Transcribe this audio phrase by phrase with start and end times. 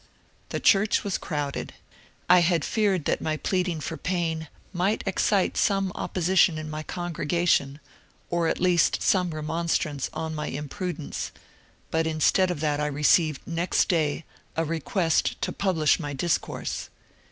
[0.49, 1.75] The church was crowded.
[2.27, 6.81] I had feared that my pleading for Paine might ex cite some opposition in my
[6.81, 7.79] congregation,
[8.31, 11.31] or at least some re monstrance on my imprudence;
[11.91, 14.25] but instead of that I received next day
[14.57, 16.89] a request to publish my discourse.